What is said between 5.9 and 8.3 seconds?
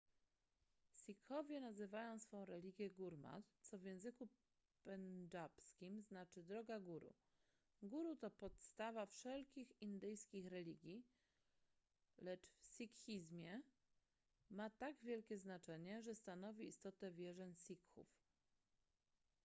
znaczy droga guru guru